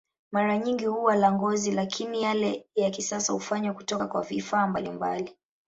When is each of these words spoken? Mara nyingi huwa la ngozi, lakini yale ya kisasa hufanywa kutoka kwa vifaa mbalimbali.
Mara 0.31 0.57
nyingi 0.57 0.85
huwa 0.85 1.15
la 1.15 1.31
ngozi, 1.31 1.71
lakini 1.71 2.21
yale 2.21 2.65
ya 2.75 2.89
kisasa 2.89 3.33
hufanywa 3.33 3.73
kutoka 3.73 4.07
kwa 4.07 4.21
vifaa 4.21 4.67
mbalimbali. 4.67 5.37